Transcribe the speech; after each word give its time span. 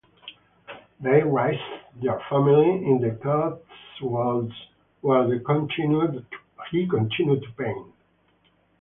They 0.99 1.21
raised 1.21 1.61
their 2.01 2.19
family 2.27 2.87
in 2.87 3.01
the 3.03 3.11
Cotswolds, 3.21 4.51
where 5.01 5.31
he 5.31 5.39
continued 5.41 6.25
to 7.43 7.47
paint. 7.55 7.93